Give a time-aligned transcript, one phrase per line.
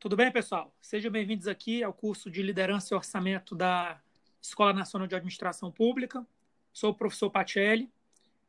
[0.00, 0.74] Tudo bem, pessoal?
[0.80, 4.00] Sejam bem-vindos aqui ao curso de Liderança e Orçamento da
[4.40, 6.26] Escola Nacional de Administração Pública.
[6.72, 7.92] Sou o professor Pacelli,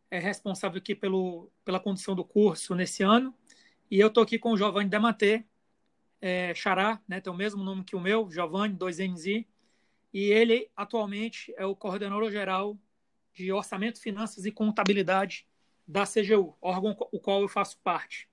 [0.10, 3.36] é responsável aqui pelo, pela condução do curso nesse ano.
[3.92, 5.44] E eu estou aqui com o Giovanni Dematê,
[6.22, 9.46] é, Xará, né, tem o mesmo nome que o meu, Giovanni, 2NZ.
[10.14, 12.80] E ele, atualmente, é o coordenador geral
[13.34, 15.46] de Orçamento, Finanças e Contabilidade
[15.86, 18.31] da CGU, órgão o qual eu faço parte.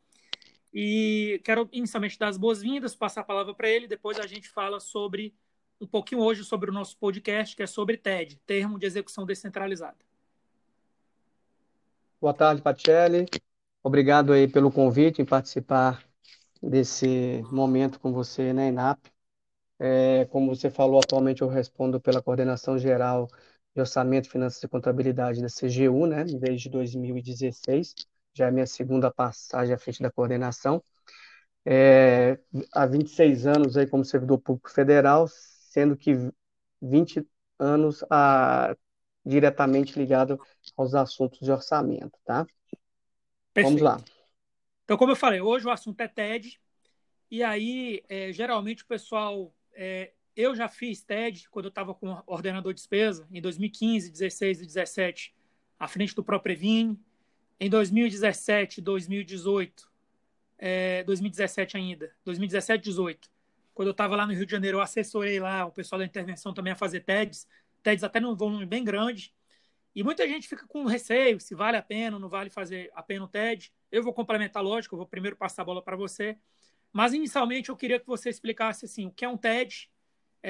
[0.72, 4.80] E quero inicialmente dar as boas-vindas, passar a palavra para ele, depois a gente fala
[4.80, 5.34] sobre
[5.80, 9.96] um pouquinho hoje sobre o nosso podcast, que é sobre TED, Termo de Execução Descentralizada.
[12.20, 13.26] Boa tarde, Pacelli.
[13.82, 16.04] Obrigado aí pelo convite em participar
[16.60, 18.98] desse momento com você, né, INAP.
[19.78, 23.28] É, como você falou, atualmente eu respondo pela coordenação geral
[23.72, 27.94] de Orçamento, Finanças e Contabilidade da CGU, né, desde 2016
[28.38, 30.82] já é minha segunda passagem à frente da coordenação.
[31.64, 32.38] É,
[32.72, 36.14] há 26 anos aí como servidor público federal, sendo que
[36.80, 37.26] 20
[37.58, 38.74] anos a,
[39.24, 40.40] diretamente ligado
[40.76, 42.46] aos assuntos de orçamento, tá?
[43.52, 43.80] Perfeito.
[43.80, 44.00] Vamos lá.
[44.84, 46.58] Então, como eu falei, hoje o assunto é TED,
[47.30, 49.54] e aí, é, geralmente o pessoal.
[49.74, 54.62] É, eu já fiz TED quando eu estava com ordenador de despesa, em 2015, 16
[54.62, 55.34] e 17,
[55.78, 56.98] à frente do ProPrevine.
[57.60, 59.90] Em 2017, 2018,
[60.58, 63.30] é, 2017 ainda, 2017, 18,
[63.74, 66.54] quando eu estava lá no Rio de Janeiro, eu assessorei lá o pessoal da intervenção
[66.54, 67.48] também a fazer TEDs,
[67.82, 69.34] TEDs até num volume bem grande,
[69.94, 73.02] e muita gente fica com receio se vale a pena ou não vale fazer a
[73.02, 73.72] pena o TED.
[73.90, 76.38] Eu vou complementar, lógico, eu vou primeiro passar a bola para você,
[76.92, 79.90] mas inicialmente eu queria que você explicasse assim, o que é um TED,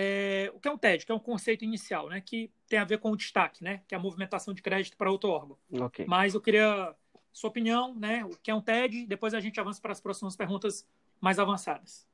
[0.01, 2.85] é, o que é um TED, que é um conceito inicial, né, que tem a
[2.85, 5.59] ver com o destaque, né, que é a movimentação de crédito para outro órgão.
[5.73, 6.07] Okay.
[6.07, 6.95] Mas eu queria
[7.33, 10.37] sua opinião, né, o que é um TED, depois a gente avança para as próximas
[10.37, 10.87] perguntas
[11.21, 12.07] mais avançadas.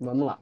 [0.00, 0.40] Vamos lá.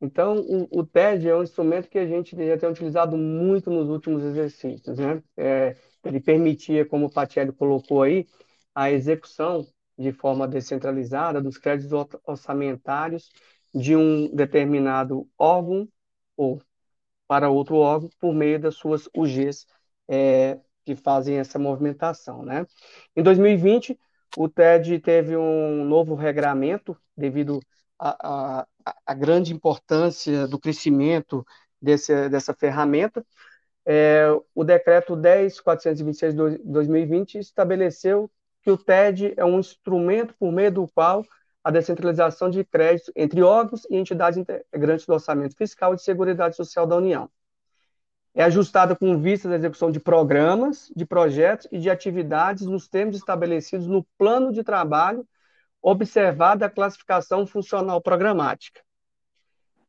[0.00, 3.90] Então, o, o TED é um instrumento que a gente já tem utilizado muito nos
[3.90, 5.22] últimos exercícios, né?
[5.36, 8.26] É, ele permitia, como o Patielli colocou aí,
[8.74, 9.66] a execução
[9.98, 11.92] de forma descentralizada dos créditos
[12.24, 13.30] orçamentários
[13.74, 15.86] de um determinado órgão
[16.40, 16.62] ou
[17.28, 19.66] para outro órgão por meio das suas UGs
[20.08, 22.66] é, que fazem essa movimentação, né?
[23.14, 23.98] Em 2020,
[24.38, 27.60] o TED teve um novo regramento devido
[27.98, 31.44] à grande importância do crescimento
[31.80, 33.24] desse, dessa ferramenta.
[33.84, 38.30] É, o decreto 10.426 de 2020 estabeleceu
[38.62, 41.22] que o TED é um instrumento por meio do qual
[41.62, 46.56] a descentralização de crédito entre órgãos e entidades integrantes do orçamento fiscal e de seguridade
[46.56, 47.30] social da União.
[48.34, 53.16] É ajustada com vista à execução de programas, de projetos e de atividades nos termos
[53.16, 55.26] estabelecidos no plano de trabalho,
[55.82, 58.80] observada a classificação funcional programática.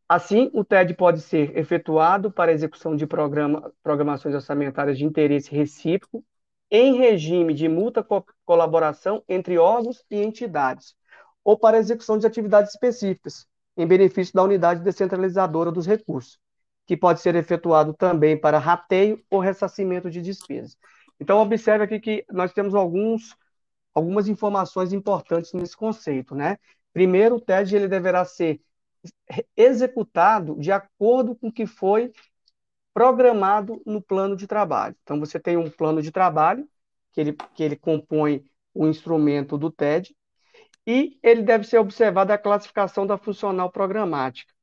[0.10, 6.22] Assim, o TED pode ser efetuado para execução de programa, programações orçamentárias de interesse recíproco
[6.70, 10.96] em regime de mútua co colaboração entre órgãos e entidades,
[11.44, 13.48] ou para execução de atividades específicas,
[13.78, 16.40] em benefício da unidade descentralizadora dos recursos,
[16.86, 20.78] que pode ser efetuado também para rateio ou ressarcimento de despesas.
[21.20, 23.36] Então, observe aqui que nós temos alguns,
[23.94, 26.58] algumas informações importantes nesse conceito, né?
[26.94, 28.60] Primeiro, o TED ele deverá ser
[29.56, 32.12] executado de acordo com o que foi
[32.94, 34.96] programado no plano de trabalho.
[35.04, 36.68] Então, você tem um plano de trabalho,
[37.12, 40.16] que ele, que ele compõe o instrumento do TED,
[40.86, 44.54] e ele deve ser observado a classificação da funcional programática.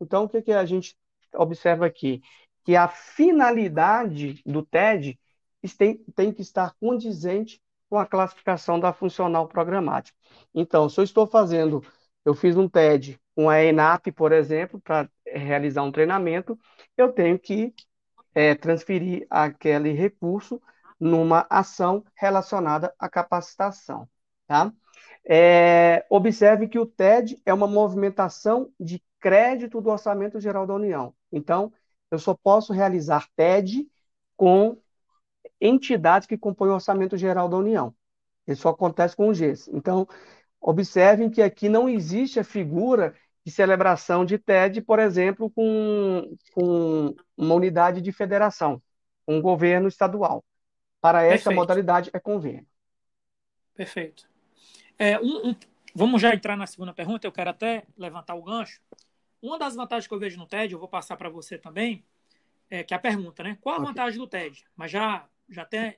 [0.00, 0.96] Então, o que, que a gente
[1.34, 2.22] observa aqui?
[2.64, 5.18] Que a finalidade do TED
[5.76, 10.16] tem, tem que estar condizente com a classificação da funcional programática.
[10.54, 11.82] Então, se eu estou fazendo,
[12.24, 16.58] eu fiz um TED com a ENAP, por exemplo, para realizar um treinamento,
[16.96, 17.74] eu tenho que
[18.34, 20.60] é, transferir aquele recurso
[21.00, 24.08] numa ação relacionada à capacitação.
[24.46, 24.72] Tá?
[25.30, 31.14] É, observe que o TED é uma movimentação de crédito do Orçamento Geral da União.
[31.30, 31.70] Então,
[32.10, 33.86] eu só posso realizar TED
[34.36, 34.80] com
[35.60, 37.94] entidades que compõem o Orçamento Geral da União.
[38.46, 39.68] Isso só acontece com o GES.
[39.68, 40.08] Então,
[40.60, 43.14] observem que aqui não existe a figura
[43.44, 48.82] de celebração de TED, por exemplo, com, com uma unidade de federação,
[49.26, 50.42] um governo estadual.
[51.00, 51.56] Para essa Perfeito.
[51.56, 52.66] modalidade é convênio.
[53.74, 54.28] Perfeito.
[54.98, 55.56] É, um, um,
[55.94, 58.80] vamos já entrar na segunda pergunta, eu quero até levantar o gancho.
[59.40, 62.04] Uma das vantagens que eu vejo no TED, eu vou passar para você também,
[62.68, 63.56] é que é a pergunta, né?
[63.60, 63.88] Qual a okay.
[63.88, 64.64] vantagem do TED?
[64.76, 65.96] Mas já, já até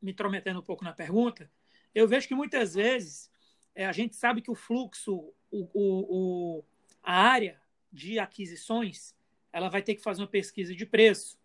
[0.00, 1.50] me intrometendo um pouco na pergunta,
[1.94, 3.30] eu vejo que muitas vezes
[3.74, 6.64] é, a gente sabe que o fluxo o, o, o,
[7.02, 7.60] a área
[7.92, 9.14] de aquisições
[9.52, 11.38] ela vai ter que fazer uma pesquisa de preço,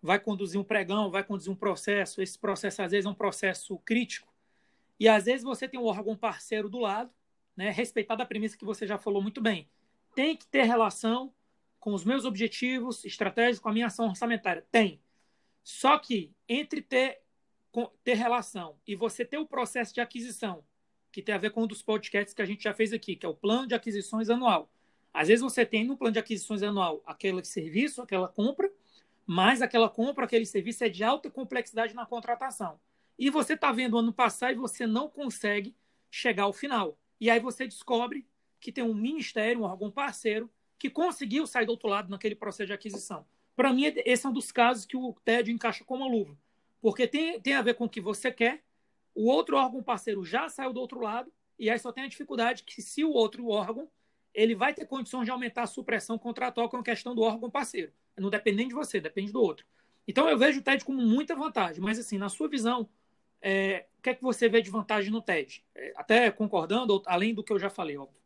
[0.00, 2.22] vai conduzir um pregão, vai conduzir um processo.
[2.22, 4.32] Esse processo, às vezes, é um processo crítico.
[4.98, 7.10] E, às vezes, você tem um órgão parceiro do lado,
[7.56, 9.68] né, respeitada a premissa que você já falou muito bem.
[10.14, 11.32] Tem que ter relação
[11.78, 14.66] com os meus objetivos estratégicos, com a minha ação orçamentária.
[14.70, 15.00] Tem.
[15.62, 17.22] Só que, entre ter,
[18.02, 20.64] ter relação e você ter o processo de aquisição,
[21.12, 23.24] que tem a ver com um dos podcasts que a gente já fez aqui, que
[23.24, 24.70] é o plano de aquisições anual.
[25.12, 28.70] Às vezes você tem no plano de aquisições anual aquele serviço, aquela compra,
[29.24, 32.78] mas aquela compra, aquele serviço é de alta complexidade na contratação.
[33.18, 35.74] E você está vendo ano passado e você não consegue
[36.10, 36.98] chegar ao final.
[37.20, 38.26] E aí você descobre
[38.60, 42.66] que tem um ministério, um órgão parceiro, que conseguiu sair do outro lado naquele processo
[42.66, 43.26] de aquisição.
[43.54, 46.36] Para mim, esse é um dos casos que o TED encaixa como uma luva.
[46.80, 48.62] Porque tem, tem a ver com o que você quer,
[49.14, 52.64] o outro órgão parceiro já saiu do outro lado, e aí só tem a dificuldade
[52.64, 53.88] que se o outro órgão
[54.34, 57.90] ele vai ter condições de aumentar a supressão contratual com a questão do órgão parceiro.
[58.18, 59.64] Não depende nem de você, depende do outro.
[60.06, 62.86] Então eu vejo o TED como muita vantagem, mas assim, na sua visão,
[63.48, 65.64] é, o que é que você vê de vantagem no TED?
[65.72, 68.20] É, até concordando, além do que eu já falei, óbvio.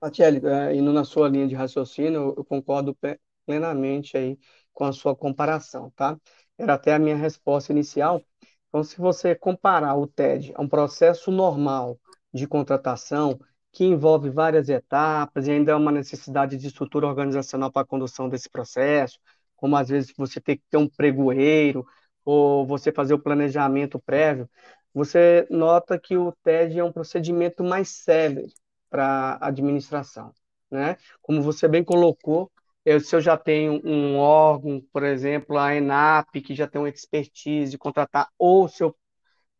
[0.00, 2.96] Atiele, é, indo na sua linha de raciocínio, eu concordo
[3.44, 4.38] plenamente aí
[4.72, 6.16] com a sua comparação, tá?
[6.56, 8.22] Era até a minha resposta inicial.
[8.68, 11.98] Então, se você comparar o TED a um processo normal
[12.32, 13.40] de contratação,
[13.72, 18.28] que envolve várias etapas e ainda é uma necessidade de estrutura organizacional para a condução
[18.28, 19.18] desse processo,
[19.56, 21.84] como às vezes você ter que ter um pregoeiro
[22.30, 24.48] ou você fazer o planejamento prévio,
[24.92, 28.52] você nota que o TED é um procedimento mais célere
[28.90, 30.32] para a administração,
[30.70, 30.96] né?
[31.22, 32.50] Como você bem colocou,
[32.84, 36.88] eu, se eu já tenho um órgão, por exemplo, a ENAP, que já tem uma
[36.90, 38.94] expertise de contratar, ou se eu,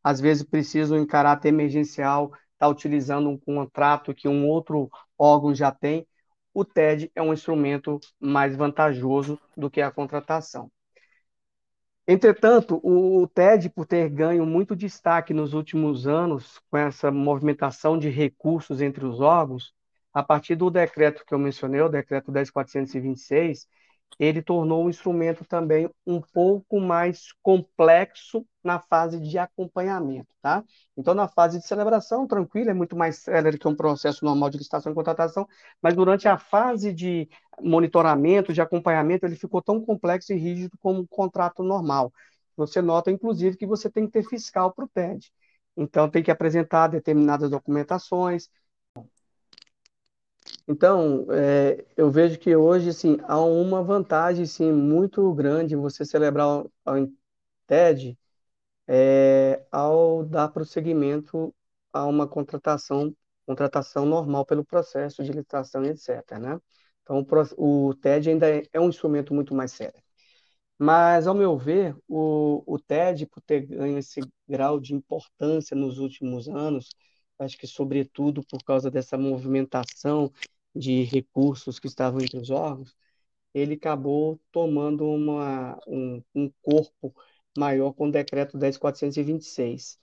[0.02, 5.70] às vezes, preciso em caráter emergencial está utilizando um contrato que um outro órgão já
[5.72, 6.06] tem,
[6.54, 10.70] o TED é um instrumento mais vantajoso do que a contratação.
[12.10, 18.08] Entretanto, o TED, por ter ganho muito destaque nos últimos anos com essa movimentação de
[18.08, 19.74] recursos entre os órgãos,
[20.12, 23.68] a partir do decreto que eu mencionei, o decreto 10426,
[24.18, 30.64] ele tornou o instrumento também um pouco mais complexo na fase de acompanhamento, tá?
[30.96, 34.58] Então, na fase de celebração, tranquilo, é muito mais célere que um processo normal de
[34.58, 35.46] licitação e contratação,
[35.80, 37.28] mas durante a fase de
[37.60, 42.12] monitoramento, de acompanhamento, ele ficou tão complexo e rígido como um contrato normal.
[42.56, 45.32] Você nota, inclusive, que você tem que ter fiscal para o TED.
[45.76, 48.48] Então, tem que apresentar determinadas documentações,
[50.68, 56.46] então, é, eu vejo que hoje, assim, há uma vantagem, sim, muito grande você celebrar
[56.48, 57.12] o, o
[57.66, 58.18] TED
[58.88, 61.54] é, ao dar prosseguimento
[61.92, 63.14] a uma contratação,
[63.46, 66.60] contratação normal pelo processo de licitação, etc., né?
[67.02, 67.26] Então,
[67.58, 70.00] o, o TED ainda é, é um instrumento muito mais sério.
[70.78, 75.98] Mas, ao meu ver, o, o TED, por ter ganho esse grau de importância nos
[75.98, 76.88] últimos anos,
[77.38, 80.32] acho que, sobretudo, por causa dessa movimentação
[80.74, 82.94] de recursos que estavam entre os órgãos,
[83.54, 87.14] ele acabou tomando uma, um, um corpo
[87.56, 89.98] maior com o decreto 10.426.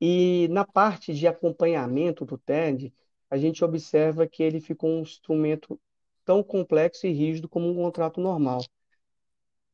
[0.00, 2.92] E na parte de acompanhamento do TED,
[3.30, 5.80] a gente observa que ele ficou um instrumento
[6.24, 8.60] tão complexo e rígido como um contrato normal.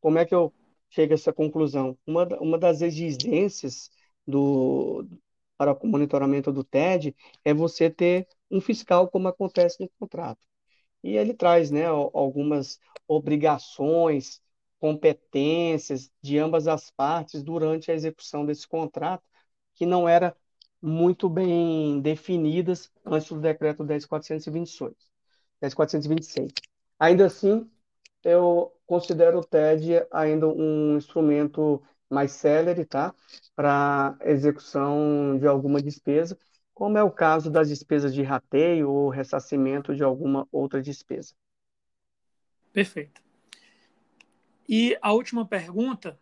[0.01, 0.53] Como é que eu
[0.91, 1.97] chego a essa conclusão?
[2.07, 3.91] Uma, uma das exigências
[4.27, 5.07] do,
[5.57, 10.41] para o monitoramento do TED é você ter um fiscal, como acontece no contrato.
[11.03, 14.43] E ele traz né, algumas obrigações,
[14.81, 19.23] competências de ambas as partes durante a execução desse contrato,
[19.75, 20.37] que não era
[20.81, 24.95] muito bem definidas antes do decreto 10.426.
[25.61, 26.53] 10.426.
[26.99, 27.71] Ainda assim,
[28.23, 31.83] eu considero o TED ainda um instrumento
[32.15, 33.15] mais célere, tá?
[33.55, 36.39] Para execução de alguma despesa,
[36.73, 41.35] como é o caso das despesas de rateio ou ressarcimento de alguma outra despesa.
[42.73, 43.23] Perfeito.
[44.69, 46.19] E a última pergunta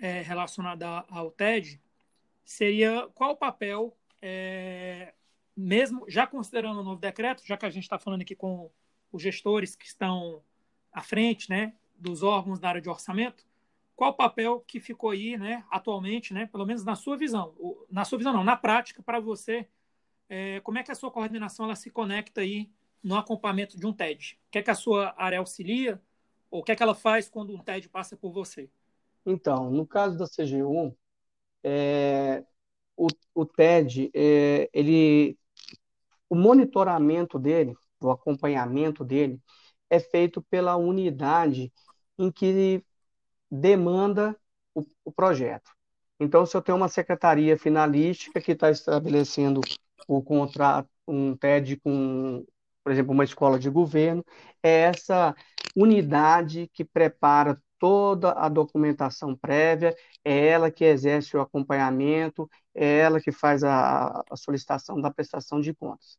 [0.00, 1.80] é, relacionada ao TED
[2.44, 5.12] seria qual o papel, é,
[5.56, 8.70] mesmo já considerando o novo decreto, já que a gente está falando aqui com
[9.12, 10.42] os gestores que estão
[10.92, 13.46] à frente né, dos órgãos da área de orçamento,
[13.98, 17.52] qual o papel que ficou aí, né, atualmente, né, pelo menos na sua visão,
[17.90, 19.66] na sua visão não, na prática para você,
[20.28, 22.70] é, como é que a sua coordenação ela se conecta aí
[23.02, 24.38] no acompanhamento de um TED?
[24.46, 26.00] O que é que a sua área auxilia
[26.48, 28.70] ou o que é que ela faz quando um TED passa por você?
[29.26, 30.94] Então, no caso da CG1,
[31.64, 32.44] é,
[32.96, 35.36] o, o TED, é, ele
[36.30, 39.40] o monitoramento dele, o acompanhamento dele,
[39.90, 41.72] é feito pela unidade
[42.16, 42.84] em que
[43.50, 44.36] demanda
[44.74, 45.70] o, o projeto.
[46.20, 49.60] Então, se eu tenho uma secretaria finalística que está estabelecendo
[50.06, 52.44] o contrato, um TED com,
[52.82, 54.24] por exemplo, uma escola de governo,
[54.62, 55.34] é essa
[55.76, 63.20] unidade que prepara toda a documentação prévia, é ela que exerce o acompanhamento, é ela
[63.20, 66.18] que faz a, a solicitação da prestação de contas.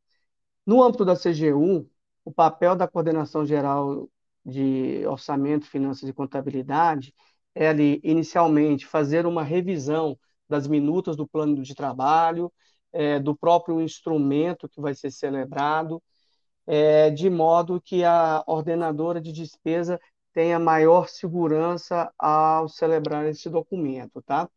[0.65, 1.89] No âmbito da CGU,
[2.23, 4.09] o papel da coordenação geral
[4.49, 7.13] de orçamento, finanças e contabilidade
[7.55, 12.51] é ali, inicialmente, fazer uma revisão das minutas do plano de trabalho,
[12.91, 16.01] é, do próprio instrumento que vai ser celebrado,
[16.67, 19.99] é, de modo que a ordenadora de despesa
[20.33, 24.49] tenha maior segurança ao celebrar esse documento, tá?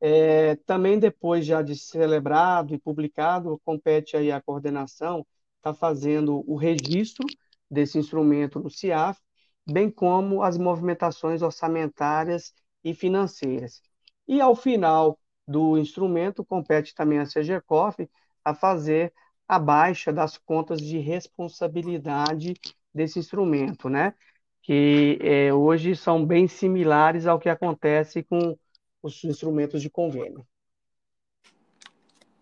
[0.00, 5.26] É, também depois já de celebrado e publicado, compete aí à coordenação
[5.56, 7.26] estar tá fazendo o registro
[7.70, 9.18] desse instrumento no CIAF,
[9.66, 12.54] bem como as movimentações orçamentárias
[12.84, 13.82] e financeiras.
[14.28, 18.08] E ao final do instrumento, compete também à CGCOF
[18.44, 19.12] a fazer
[19.48, 22.54] a baixa das contas de responsabilidade
[22.92, 24.14] desse instrumento, né?
[24.62, 28.58] Que é, hoje são bem similares ao que acontece com
[29.02, 30.46] os instrumentos de convênio.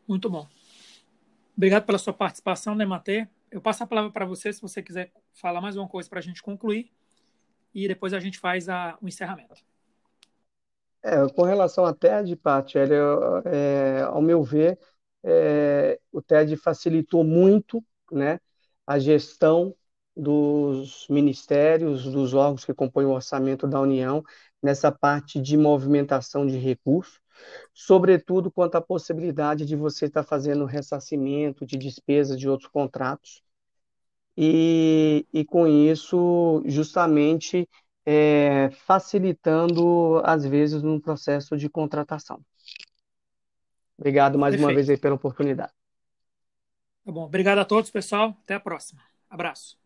[0.09, 0.47] Muito bom.
[1.57, 3.28] Obrigado pela sua participação, Nematê.
[3.50, 6.23] Eu passo a palavra para você, se você quiser falar mais uma coisa para a
[6.23, 6.90] gente concluir,
[7.75, 9.62] e depois a gente faz a, o encerramento.
[11.02, 14.78] É, com relação à TED, Paty, é, ao meu ver,
[15.23, 18.40] é, o TED facilitou muito né,
[18.87, 19.75] a gestão
[20.16, 24.23] dos ministérios, dos órgãos que compõem o orçamento da União,
[24.62, 27.21] nessa parte de movimentação de recursos,
[27.75, 33.43] sobretudo quanto à possibilidade de você estar fazendo ressarcimento de despesas de outros contratos,
[34.37, 37.69] e, e com isso, justamente
[38.07, 42.41] é, facilitando, às vezes, no processo de contratação.
[43.99, 44.69] Obrigado mais Perfeito.
[44.69, 45.73] uma vez aí pela oportunidade.
[47.05, 47.25] Tá bom.
[47.25, 48.37] Obrigado a todos, pessoal.
[48.43, 49.03] Até a próxima.
[49.29, 49.84] Abraço.